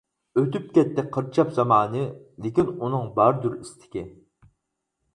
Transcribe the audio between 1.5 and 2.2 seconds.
زامانى،